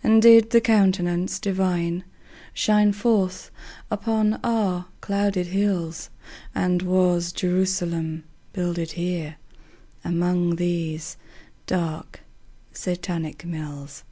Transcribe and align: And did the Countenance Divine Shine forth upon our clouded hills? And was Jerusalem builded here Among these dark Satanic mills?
And 0.00 0.22
did 0.22 0.50
the 0.50 0.60
Countenance 0.60 1.40
Divine 1.40 2.04
Shine 2.54 2.92
forth 2.92 3.50
upon 3.90 4.38
our 4.44 4.86
clouded 5.00 5.48
hills? 5.48 6.08
And 6.54 6.82
was 6.82 7.32
Jerusalem 7.32 8.22
builded 8.52 8.92
here 8.92 9.38
Among 10.04 10.54
these 10.54 11.16
dark 11.66 12.20
Satanic 12.70 13.44
mills? 13.44 14.04